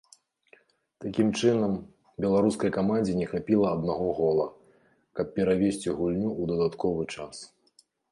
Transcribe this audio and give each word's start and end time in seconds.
Такім 1.03 1.27
чынам, 1.41 1.73
беларускай 2.23 2.73
камандзе 2.77 3.13
не 3.17 3.27
хапіла 3.33 3.67
аднаго 3.77 4.07
гола, 4.21 4.47
каб 5.19 5.27
перавесці 5.37 5.95
гульню 6.01 6.29
ў 6.41 6.51
дадатковы 6.55 7.03
час. 7.19 7.35